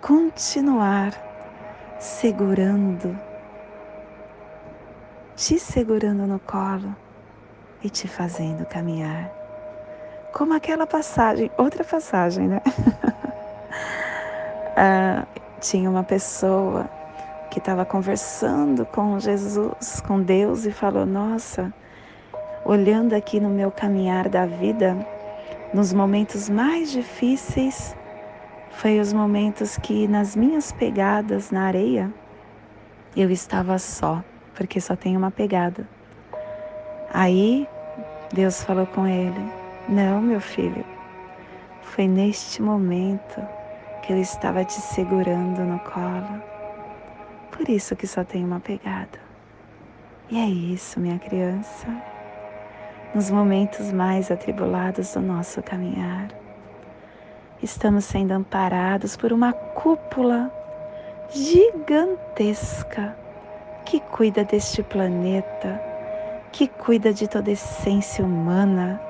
continuar 0.00 1.12
segurando, 1.98 3.18
te 5.36 5.58
segurando 5.58 6.26
no 6.26 6.38
colo 6.38 6.96
e 7.82 7.90
te 7.90 8.08
fazendo 8.08 8.64
caminhar. 8.64 9.30
Como 10.32 10.54
aquela 10.54 10.86
passagem, 10.86 11.50
outra 11.58 11.84
passagem, 11.84 12.48
né? 12.48 12.62
ah, 14.74 15.26
tinha 15.60 15.90
uma 15.90 16.02
pessoa 16.02 16.88
que 17.50 17.58
estava 17.58 17.84
conversando 17.84 18.84
com 18.86 19.18
Jesus, 19.18 20.00
com 20.06 20.20
Deus, 20.20 20.64
e 20.64 20.70
falou: 20.70 21.04
Nossa, 21.04 21.72
olhando 22.64 23.14
aqui 23.14 23.40
no 23.40 23.48
meu 23.48 23.70
caminhar 23.70 24.28
da 24.28 24.46
vida, 24.46 24.96
nos 25.72 25.92
momentos 25.92 26.48
mais 26.48 26.90
difíceis, 26.90 27.96
foi 28.70 29.00
os 29.00 29.12
momentos 29.12 29.76
que 29.76 30.06
nas 30.06 30.36
minhas 30.36 30.70
pegadas 30.72 31.50
na 31.50 31.62
areia 31.64 32.12
eu 33.16 33.30
estava 33.30 33.78
só, 33.78 34.22
porque 34.54 34.80
só 34.80 34.94
tem 34.94 35.16
uma 35.16 35.30
pegada. 35.30 35.88
Aí 37.12 37.66
Deus 38.32 38.62
falou 38.62 38.86
com 38.86 39.06
ele: 39.06 39.52
Não, 39.88 40.22
meu 40.22 40.40
filho, 40.40 40.84
foi 41.82 42.06
neste 42.06 42.62
momento 42.62 43.57
eu 44.08 44.18
estava 44.20 44.64
te 44.64 44.80
segurando 44.80 45.62
no 45.64 45.78
colo. 45.80 46.42
Por 47.50 47.68
isso 47.68 47.94
que 47.94 48.06
só 48.06 48.24
tem 48.24 48.44
uma 48.44 48.60
pegada. 48.60 49.18
E 50.30 50.38
é 50.38 50.46
isso, 50.46 50.98
minha 51.00 51.18
criança. 51.18 51.86
Nos 53.14 53.30
momentos 53.30 53.92
mais 53.92 54.30
atribulados 54.30 55.12
do 55.14 55.20
nosso 55.20 55.62
caminhar, 55.62 56.28
estamos 57.62 58.04
sendo 58.04 58.32
amparados 58.32 59.16
por 59.16 59.32
uma 59.32 59.52
cúpula 59.52 60.52
gigantesca 61.30 63.16
que 63.84 64.00
cuida 64.00 64.44
deste 64.44 64.82
planeta, 64.82 65.80
que 66.52 66.68
cuida 66.68 67.12
de 67.12 67.26
toda 67.26 67.50
a 67.50 67.52
essência 67.52 68.24
humana, 68.24 69.00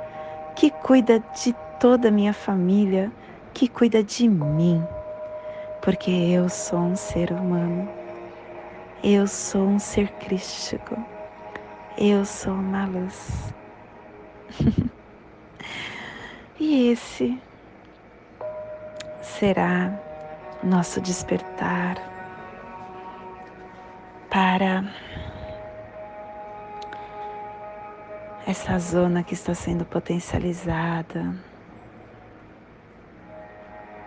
que 0.54 0.70
cuida 0.70 1.20
de 1.42 1.54
toda 1.78 2.08
a 2.08 2.12
minha 2.12 2.32
família, 2.32 3.12
que 3.58 3.66
cuida 3.66 4.04
de 4.04 4.28
mim, 4.28 4.80
porque 5.82 6.12
eu 6.12 6.48
sou 6.48 6.78
um 6.78 6.94
ser 6.94 7.32
humano, 7.32 7.88
eu 9.02 9.26
sou 9.26 9.66
um 9.66 9.80
ser 9.80 10.08
crístico, 10.12 10.96
eu 11.98 12.24
sou 12.24 12.52
uma 12.52 12.86
luz. 12.86 13.52
e 16.60 16.92
esse 16.92 17.36
será 19.20 19.90
nosso 20.62 21.00
despertar 21.00 21.96
para 24.30 24.84
essa 28.46 28.78
zona 28.78 29.24
que 29.24 29.34
está 29.34 29.52
sendo 29.52 29.84
potencializada 29.84 31.47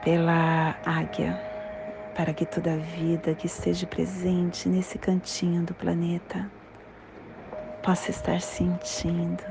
pela 0.03 0.75
águia, 0.85 1.39
para 2.15 2.33
que 2.33 2.45
toda 2.45 2.73
a 2.73 2.77
vida 2.77 3.35
que 3.35 3.45
esteja 3.45 3.85
presente 3.85 4.67
nesse 4.67 4.97
cantinho 4.97 5.63
do 5.63 5.73
planeta 5.73 6.49
possa 7.83 8.11
estar 8.11 8.41
sentindo 8.41 9.43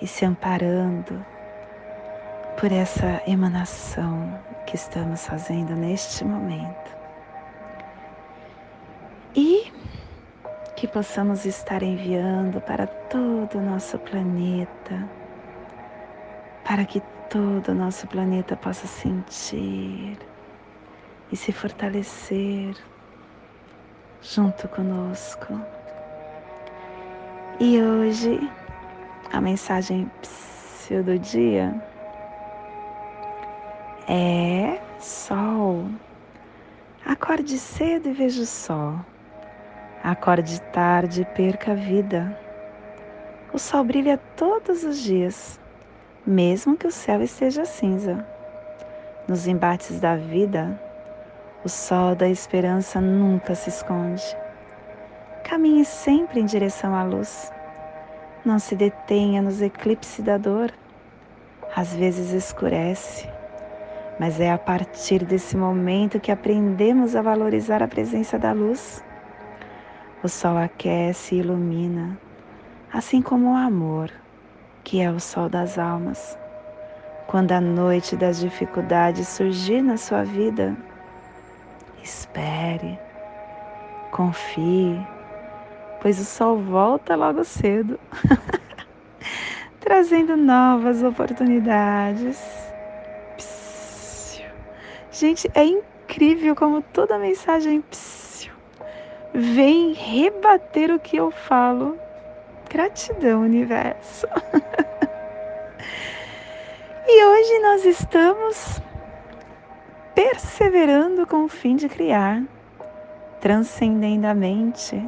e 0.00 0.06
se 0.06 0.24
amparando 0.24 1.24
por 2.58 2.70
essa 2.70 3.22
emanação 3.26 4.40
que 4.66 4.76
estamos 4.76 5.26
fazendo 5.26 5.74
neste 5.74 6.24
momento. 6.24 6.94
E 9.34 9.72
que 10.76 10.86
possamos 10.86 11.44
estar 11.44 11.82
enviando 11.82 12.60
para 12.60 12.86
todo 12.86 13.58
o 13.58 13.62
nosso 13.62 13.98
planeta, 13.98 15.08
para 16.64 16.84
que 16.84 17.00
todo 17.34 17.72
o 17.72 17.74
nosso 17.74 18.06
planeta 18.06 18.54
possa 18.54 18.86
sentir 18.86 20.16
e 21.32 21.36
se 21.36 21.50
fortalecer 21.50 22.76
junto 24.22 24.68
conosco. 24.68 25.60
E 27.58 27.82
hoje 27.82 28.38
a 29.32 29.40
mensagem 29.40 30.08
do 31.04 31.18
dia 31.18 31.74
é 34.06 34.80
sol. 35.00 35.86
Acorde 37.04 37.58
cedo 37.58 38.10
e 38.10 38.12
veja 38.12 38.42
o 38.42 38.46
sol. 38.46 38.94
Acorde 40.04 40.62
tarde 40.70 41.22
e 41.22 41.24
perca 41.24 41.72
a 41.72 41.74
vida. 41.74 42.38
O 43.52 43.58
sol 43.58 43.82
brilha 43.82 44.18
todos 44.36 44.84
os 44.84 44.98
dias, 45.00 45.58
mesmo 46.26 46.76
que 46.76 46.86
o 46.86 46.92
céu 46.92 47.22
esteja 47.22 47.64
cinza. 47.64 48.26
Nos 49.28 49.46
embates 49.46 50.00
da 50.00 50.16
vida, 50.16 50.80
o 51.64 51.68
sol 51.68 52.14
da 52.14 52.28
esperança 52.28 53.00
nunca 53.00 53.54
se 53.54 53.68
esconde. 53.68 54.24
Caminhe 55.42 55.84
sempre 55.84 56.40
em 56.40 56.46
direção 56.46 56.94
à 56.94 57.02
luz. 57.02 57.52
Não 58.44 58.58
se 58.58 58.74
detenha 58.74 59.42
nos 59.42 59.60
eclipses 59.60 60.24
da 60.24 60.38
dor. 60.38 60.72
Às 61.76 61.94
vezes 61.94 62.32
escurece, 62.32 63.28
mas 64.18 64.40
é 64.40 64.50
a 64.50 64.58
partir 64.58 65.24
desse 65.24 65.56
momento 65.56 66.20
que 66.20 66.30
aprendemos 66.30 67.16
a 67.16 67.22
valorizar 67.22 67.82
a 67.82 67.88
presença 67.88 68.38
da 68.38 68.52
luz. 68.52 69.04
O 70.22 70.28
sol 70.28 70.56
aquece 70.56 71.34
e 71.34 71.38
ilumina, 71.40 72.18
assim 72.92 73.20
como 73.20 73.52
o 73.52 73.56
amor, 73.56 74.10
que 74.84 75.00
é 75.00 75.10
o 75.10 75.18
sol 75.18 75.48
das 75.48 75.78
almas. 75.78 76.38
Quando 77.26 77.52
a 77.52 77.60
noite 77.60 78.14
das 78.14 78.38
dificuldades 78.38 79.26
surgir 79.26 79.82
na 79.82 79.96
sua 79.96 80.22
vida, 80.22 80.76
espere, 82.02 82.98
confie, 84.12 85.00
pois 86.00 86.20
o 86.20 86.24
sol 86.24 86.58
volta 86.58 87.16
logo 87.16 87.42
cedo, 87.42 87.98
trazendo 89.80 90.36
novas 90.36 91.02
oportunidades. 91.02 92.38
Gente, 95.10 95.50
é 95.54 95.64
incrível 95.64 96.54
como 96.54 96.82
toda 96.82 97.18
mensagem 97.18 97.80
psiu, 97.80 98.52
vem 99.32 99.94
rebater 99.94 100.90
o 100.90 101.00
que 101.00 101.16
eu 101.16 101.30
falo. 101.30 101.96
Gratidão, 102.68 103.42
universo. 103.42 104.26
e 107.06 107.24
hoje 107.24 107.58
nós 107.60 107.84
estamos 107.84 108.80
perseverando 110.14 111.26
com 111.26 111.44
o 111.44 111.48
fim 111.48 111.76
de 111.76 111.88
criar, 111.88 112.42
transcendendamente 113.40 115.02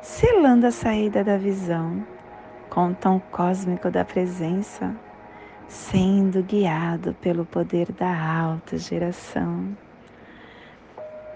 selando 0.00 0.66
a 0.66 0.72
saída 0.72 1.22
da 1.22 1.36
visão 1.36 2.04
com 2.68 2.88
o 2.88 2.94
tom 2.94 3.20
cósmico 3.30 3.88
da 3.90 4.04
presença, 4.04 4.96
sendo 5.68 6.42
guiado 6.42 7.14
pelo 7.20 7.44
poder 7.44 7.92
da 7.92 8.10
alta 8.10 8.76
geração. 8.76 9.76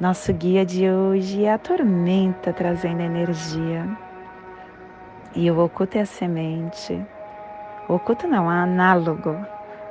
Nosso 0.01 0.33
guia 0.33 0.67
de 0.67 0.91
hoje 0.91 1.45
é 1.45 1.53
a 1.53 1.59
tormenta 1.59 2.53
trazendo 2.53 3.03
energia. 3.03 3.87
E 5.35 5.51
o 5.51 5.63
oculto 5.63 5.97
é 5.97 6.01
a 6.01 6.07
semente. 6.07 7.01
O 7.89 7.95
oculto 7.95 8.27
não, 8.27 8.51
é 8.51 8.63
análogo. 8.63 9.37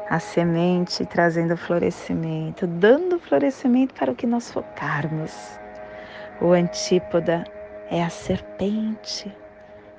A 0.10 0.20
semente 0.20 1.06
trazendo 1.06 1.58
florescimento, 1.58 2.68
dando 2.68 3.20
florescimento 3.20 3.94
para 3.96 4.12
o 4.12 4.16
que 4.16 4.28
nós 4.28 4.52
focarmos. 4.52 5.60
O 6.40 6.52
antípoda 6.52 7.44
é 7.90 8.04
a 8.04 8.10
serpente, 8.10 9.36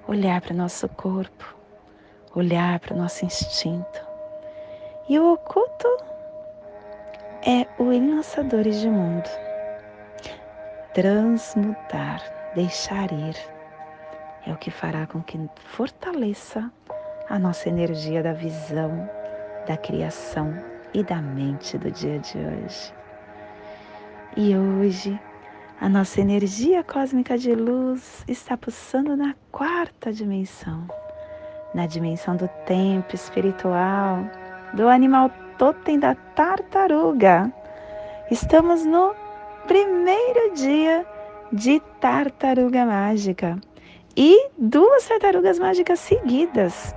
olhar 0.07 0.41
para 0.41 0.55
nosso 0.55 0.89
corpo, 0.89 1.57
olhar 2.35 2.79
para 2.79 2.95
o 2.95 2.97
nosso 2.97 3.25
instinto. 3.25 4.07
E 5.09 5.19
o 5.19 5.33
oculto 5.33 5.89
é 7.45 7.67
o 7.83 7.93
enlaçadores 7.93 8.81
de 8.81 8.89
mundo. 8.89 9.29
Transmutar, 10.93 12.23
deixar 12.55 13.13
ir, 13.13 13.37
é 14.47 14.53
o 14.53 14.57
que 14.57 14.71
fará 14.71 15.07
com 15.07 15.23
que 15.23 15.39
fortaleça 15.57 16.71
a 17.29 17.39
nossa 17.39 17.69
energia 17.69 18.23
da 18.23 18.33
visão, 18.33 19.09
da 19.67 19.77
criação 19.77 20.55
e 20.95 21.03
da 21.03 21.21
mente 21.21 21.77
do 21.77 21.91
dia 21.91 22.19
de 22.19 22.39
hoje. 22.39 22.95
E 24.37 24.57
hoje 24.57 25.21
a 25.81 25.89
nossa 25.89 26.21
energia 26.21 26.83
cósmica 26.83 27.37
de 27.37 27.55
luz 27.55 28.25
está 28.27 28.57
pulsando 28.57 29.17
na 29.17 29.35
quarta 29.53 30.13
dimensão, 30.13 30.87
na 31.75 31.87
dimensão 31.87 32.37
do 32.37 32.49
tempo 32.65 33.15
espiritual, 33.15 34.25
do 34.73 34.89
animal 34.89 35.31
totem 35.59 35.99
da 35.99 36.15
tartaruga. 36.15 37.53
Estamos 38.31 38.87
no 38.87 39.15
primeiro 39.67 40.55
dia 40.55 41.05
de 41.53 41.81
tartaruga 42.01 42.85
mágica 42.87 43.59
e 44.17 44.49
duas 44.57 45.07
tartarugas 45.07 45.59
mágicas 45.59 46.01
seguidas. 46.01 46.95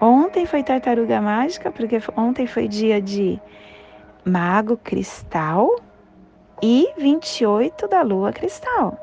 Ontem 0.00 0.44
foi 0.44 0.62
tartaruga 0.62 1.20
mágica, 1.20 1.70
porque 1.70 1.98
ontem 2.16 2.46
foi 2.46 2.68
dia 2.68 3.00
de 3.00 3.40
mago 4.24 4.76
cristal 4.76 5.80
e 6.62 6.92
28 6.98 7.88
da 7.88 8.02
lua 8.02 8.32
cristal. 8.32 8.98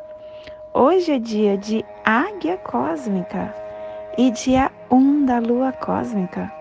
Hoje 0.74 1.14
é 1.14 1.20
dia 1.20 1.58
de 1.58 1.84
águia 2.04 2.58
cósmica 2.58 3.54
e 4.18 4.30
dia 4.32 4.72
1 4.92 5.26
da 5.26 5.40
lua 5.40 5.72
cósmica. 5.72 6.52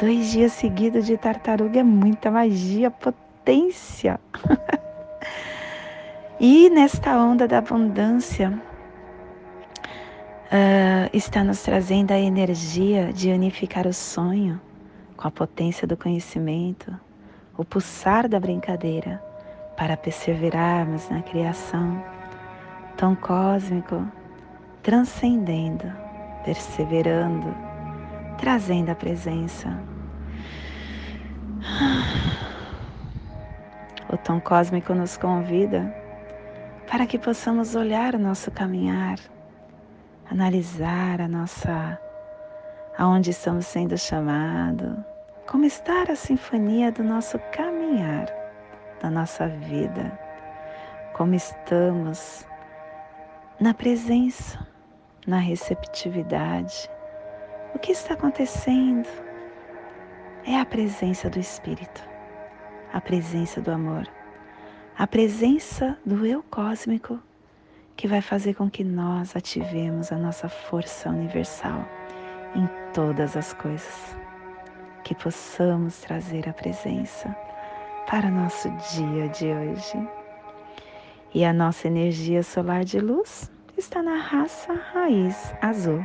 Dois 0.00 0.30
dias 0.30 0.52
seguidos 0.52 1.06
de 1.06 1.16
tartaruga 1.16 1.80
é 1.80 1.82
muita 1.82 2.30
magia, 2.30 2.90
potência. 2.90 4.20
E 6.44 6.68
nesta 6.70 7.16
onda 7.18 7.46
da 7.46 7.58
abundância, 7.58 8.60
uh, 10.52 11.08
está 11.16 11.42
nos 11.42 11.62
trazendo 11.62 12.12
a 12.12 12.18
energia 12.18 13.12
de 13.12 13.30
unificar 13.30 13.86
o 13.86 13.92
sonho 13.92 14.60
com 15.16 15.26
a 15.26 15.30
potência 15.30 15.86
do 15.86 15.96
conhecimento, 15.96 16.94
o 17.56 17.64
pulsar 17.64 18.28
da 18.28 18.38
brincadeira, 18.38 19.22
para 19.76 19.96
perseverarmos 19.96 21.08
na 21.08 21.22
criação. 21.22 22.04
Tom 22.96 23.16
cósmico, 23.16 24.06
transcendendo, 24.82 25.90
perseverando, 26.44 27.54
trazendo 28.36 28.90
a 28.90 28.94
presença. 28.94 29.80
O 34.12 34.16
tom 34.18 34.38
cósmico 34.40 34.92
nos 34.94 35.16
convida 35.16 35.94
para 36.90 37.06
que 37.06 37.18
possamos 37.18 37.74
olhar 37.74 38.14
o 38.14 38.18
nosso 38.18 38.50
caminhar, 38.50 39.18
analisar 40.32 41.20
a 41.20 41.28
nossa 41.28 42.00
aonde 42.96 43.30
estamos 43.30 43.66
sendo 43.66 43.98
chamados, 43.98 44.96
como 45.46 45.66
está 45.66 46.04
a 46.04 46.16
sinfonia 46.16 46.90
do 46.90 47.04
nosso 47.04 47.38
caminhar, 47.52 48.26
da 49.02 49.10
nossa 49.10 49.46
vida, 49.46 50.18
como 51.12 51.34
estamos 51.34 52.46
na 53.60 53.74
presença, 53.74 54.66
na 55.26 55.36
receptividade. 55.36 56.90
O 57.74 57.78
que 57.78 57.92
está 57.92 58.14
acontecendo 58.14 59.08
é 60.46 60.58
a 60.58 60.64
presença 60.64 61.28
do 61.28 61.38
Espírito, 61.38 62.02
a 62.90 63.00
presença 63.02 63.60
do 63.60 63.70
amor 63.70 64.08
a 64.98 65.06
presença 65.06 65.98
do 66.04 66.26
eu 66.26 66.42
cósmico 66.42 67.18
que 67.96 68.08
vai 68.08 68.20
fazer 68.20 68.54
com 68.54 68.70
que 68.70 68.82
nós 68.82 69.36
ativemos 69.36 70.12
a 70.12 70.16
nossa 70.16 70.48
força 70.48 71.08
universal 71.08 71.86
em 72.54 72.68
todas 72.92 73.36
as 73.36 73.52
coisas. 73.52 74.16
Que 75.04 75.14
possamos 75.14 76.00
trazer 76.00 76.48
a 76.48 76.52
presença 76.52 77.34
para 78.08 78.28
o 78.28 78.30
nosso 78.30 78.70
dia 78.92 79.28
de 79.28 79.46
hoje. 79.46 80.08
E 81.34 81.44
a 81.44 81.52
nossa 81.52 81.86
energia 81.88 82.42
solar 82.42 82.84
de 82.84 82.98
luz 83.00 83.50
está 83.76 84.02
na 84.02 84.16
raça 84.16 84.72
raiz 84.92 85.54
azul. 85.60 86.04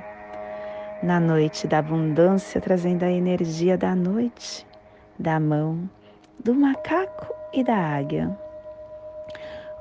Na 1.04 1.19
noite 1.19 1.67
da 1.67 1.80
abundância, 1.80 2.60
trazendo 2.60 3.04
a 3.04 3.12
energia 3.12 3.78
da 3.78 3.93
noite, 3.93 4.65
da 5.19 5.39
mão, 5.39 5.88
do 6.43 6.56
macaco 6.56 7.34
e 7.54 7.63
da 7.63 7.76
águia 7.76 8.36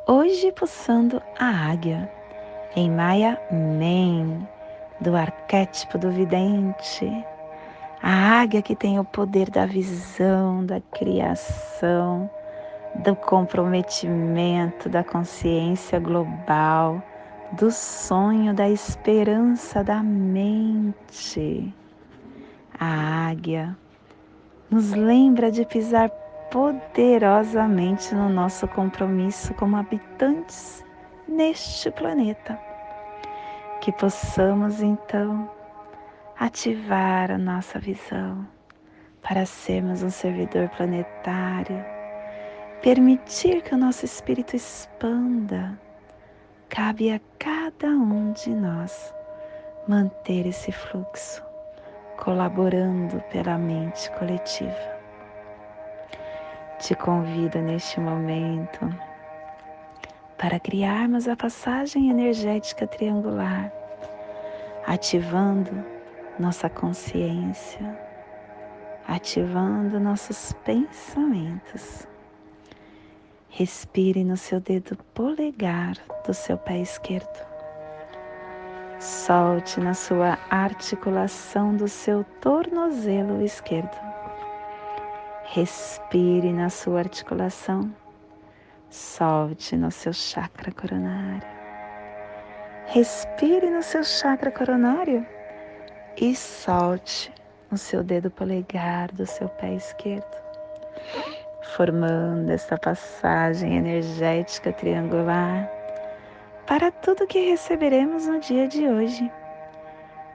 hoje 0.07 0.53
pulsando 0.53 1.21
a 1.37 1.71
águia, 1.71 2.09
em 2.77 2.89
Maia 2.89 3.41
Men, 3.51 4.47
do 5.01 5.17
arquétipo 5.17 5.99
do 5.99 6.11
vidente, 6.11 7.11
a 8.01 8.41
águia 8.41 8.63
que 8.63 8.77
tem 8.77 9.01
o 9.01 9.05
poder 9.05 9.51
da 9.51 9.67
visão, 9.67 10.65
da 10.65 10.81
criação, 10.81 12.31
do 12.97 13.17
comprometimento, 13.17 14.89
da 14.89 15.03
consciência 15.03 15.99
global, 15.99 17.03
do 17.53 17.71
sonho, 17.73 18.55
da 18.55 18.69
esperança 18.71 19.83
da 19.83 20.03
mente. 20.03 21.75
A 22.79 23.29
águia 23.29 23.77
nos 24.71 24.93
lembra 24.93 25.51
de 25.51 25.65
pisar 25.65 26.11
poderosamente 26.51 28.15
no 28.15 28.29
nosso 28.29 28.69
compromisso 28.69 29.53
como 29.55 29.77
habitantes 29.77 30.85
neste 31.27 31.91
planeta. 31.91 32.59
Que 33.81 33.93
possamos 33.93 34.81
então 34.81 35.51
ativar 36.39 37.31
a 37.31 37.39
nossa 37.39 37.79
visão 37.79 38.47
para 39.23 39.45
sermos 39.45 40.03
um 40.03 40.11
servidor 40.11 40.69
planetário, 40.71 41.85
permitir 42.81 43.63
que 43.63 43.75
o 43.75 43.79
nosso 43.79 44.05
espírito 44.05 44.55
expanda. 44.55 45.79
Cabe 46.69 47.13
a 47.13 47.21
cada 47.39 47.89
um 47.89 48.33
de 48.33 48.51
nós 48.51 49.15
manter 49.87 50.47
esse 50.47 50.73
fluxo, 50.73 51.43
colaborando 52.17 53.21
pela 53.31 53.57
mente 53.57 54.11
coletiva 54.13 54.96
te 56.79 56.95
convido 56.95 57.61
neste 57.61 57.99
momento 58.01 58.89
para 60.37 60.61
criarmos 60.61 61.27
a 61.27 61.35
passagem 61.35 62.11
energética 62.11 62.87
triangular, 62.87 63.73
ativando 64.87 65.85
nossa 66.39 66.69
consciência, 66.69 67.99
ativando 69.09 69.99
nossos 69.99 70.53
pensamentos. 70.65 72.07
Respire 73.49 74.23
no 74.23 74.37
seu 74.37 74.61
dedo 74.61 74.99
polegar 75.15 75.97
do 76.27 76.35
seu 76.35 76.59
pé 76.59 76.79
esquerdo. 76.79 77.47
Solte 78.99 79.81
na 79.81 79.95
sua 79.95 80.39
articulação 80.51 81.75
do 81.75 81.89
seu 81.89 82.23
tornozelo 82.41 83.43
esquerdo. 83.43 84.16
Respire 85.49 86.53
na 86.53 86.69
sua 86.69 86.99
articulação, 86.99 87.95
solte 88.91 89.77
no 89.77 89.91
seu 89.91 90.13
chakra 90.13 90.73
coronário. 90.73 91.47
Respire 92.87 93.71
no 93.71 93.83
seu 93.83 94.03
chakra 94.03 94.51
coronário 94.51 95.25
e 96.21 96.35
solte 96.35 97.33
no 97.71 97.79
seu 97.79 98.03
dedo 98.03 98.31
polegar 98.31 99.11
do 99.13 99.25
seu 99.25 99.49
pé 99.49 99.75
esquerdo, 99.75 100.37
formando 101.77 102.51
esta 102.51 102.77
passagem 102.77 103.77
energética 103.77 104.73
triangular 104.73 105.71
para 106.67 106.91
tudo 106.91 107.27
que 107.27 107.51
receberemos 107.51 108.27
no 108.27 108.41
dia 108.41 108.67
de 108.67 108.87
hoje. 108.89 109.31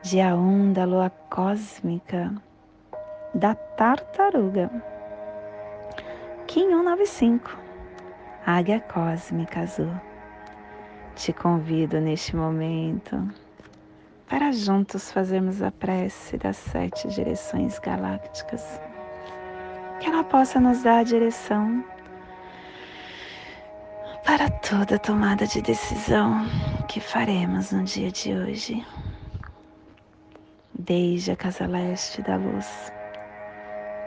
Dia 0.01 0.35
1 0.35 0.73
da 0.73 0.85
lua 0.85 1.11
cósmica 1.29 2.33
da 3.35 3.53
tartaruga. 3.53 4.90
Kim 6.53 6.67
195, 6.67 7.57
Águia 8.45 8.81
Cósmica 8.81 9.61
Azul. 9.61 9.95
Te 11.15 11.31
convido 11.31 12.01
neste 12.01 12.35
momento 12.35 13.25
para 14.29 14.51
juntos 14.51 15.13
fazermos 15.13 15.61
a 15.61 15.71
prece 15.71 16.37
das 16.37 16.57
sete 16.57 17.07
direções 17.07 17.79
galácticas. 17.79 18.81
Que 20.01 20.07
ela 20.09 20.25
possa 20.25 20.59
nos 20.59 20.83
dar 20.83 20.99
a 20.99 21.03
direção 21.03 21.85
para 24.25 24.49
toda 24.49 24.99
tomada 24.99 25.47
de 25.47 25.61
decisão 25.61 26.45
que 26.89 26.99
faremos 26.99 27.71
no 27.71 27.85
dia 27.85 28.11
de 28.11 28.33
hoje. 28.33 28.85
Desde 30.77 31.31
a 31.31 31.35
casa 31.37 31.65
leste 31.65 32.21
da 32.21 32.35
luz 32.35 32.91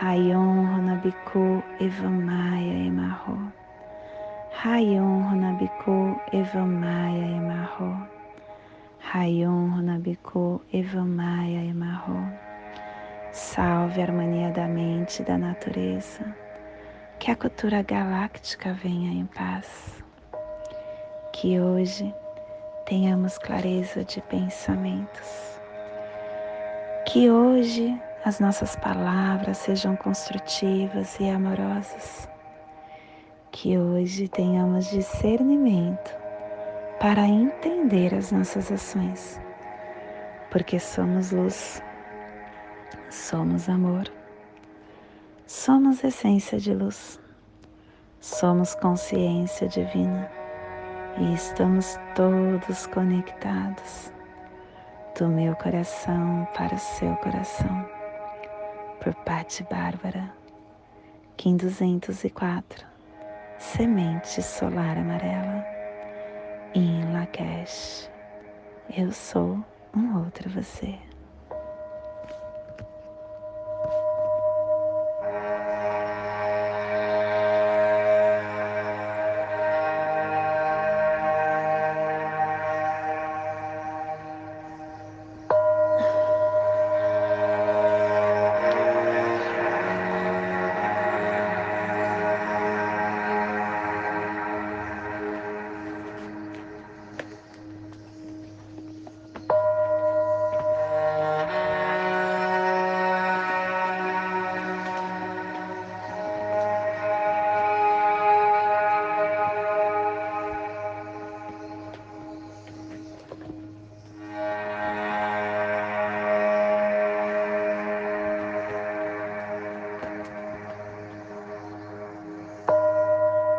Rayon 0.00 0.64
Honabiku 0.64 1.60
Evamaya 1.80 2.86
Emarro. 2.86 3.52
Rayon 4.64 5.24
Honabiku 5.26 6.20
Evamaya 6.32 7.26
Emarro. 7.36 8.06
Rayon 9.12 9.72
Honabiku 9.74 10.60
Evamaya 10.72 11.68
Emarro. 11.68 12.30
Salve 13.32 14.00
a 14.00 14.04
harmonia 14.04 14.52
da 14.52 14.68
mente 14.68 15.22
e 15.22 15.24
da 15.24 15.36
natureza. 15.36 16.32
Que 17.18 17.32
a 17.32 17.34
cultura 17.34 17.82
galáctica 17.82 18.72
venha 18.72 19.10
em 19.10 19.26
paz. 19.26 20.00
Que 21.32 21.58
hoje 21.58 22.14
tenhamos 22.86 23.36
clareza 23.36 24.04
de 24.04 24.20
pensamentos. 24.20 25.58
Que 27.04 27.28
hoje 27.28 28.00
as 28.24 28.40
nossas 28.40 28.74
palavras 28.76 29.58
sejam 29.58 29.96
construtivas 29.96 31.18
e 31.20 31.28
amorosas. 31.28 32.28
Que 33.50 33.78
hoje 33.78 34.28
tenhamos 34.28 34.90
discernimento 34.90 36.14
para 37.00 37.26
entender 37.26 38.14
as 38.14 38.32
nossas 38.32 38.70
ações, 38.70 39.40
porque 40.50 40.78
somos 40.78 41.30
luz, 41.30 41.82
somos 43.08 43.68
amor, 43.68 44.10
somos 45.46 46.02
essência 46.04 46.58
de 46.58 46.74
luz, 46.74 47.20
somos 48.20 48.74
consciência 48.74 49.68
divina 49.68 50.30
e 51.18 51.34
estamos 51.34 51.98
todos 52.14 52.86
conectados 52.88 54.12
do 55.18 55.28
meu 55.28 55.54
coração 55.56 56.46
para 56.54 56.74
o 56.74 56.78
seu 56.78 57.14
coração 57.16 57.97
por 59.08 59.14
Patti 59.24 59.64
Bárbara, 59.70 60.34
Kim 61.38 61.56
204, 61.56 62.86
Semente 63.58 64.42
Solar 64.42 64.98
Amarela, 64.98 65.64
em 66.74 67.10
Lakesh. 67.10 68.10
Eu 68.94 69.10
sou 69.10 69.64
um 69.96 70.18
outro 70.18 70.50
você. 70.50 71.07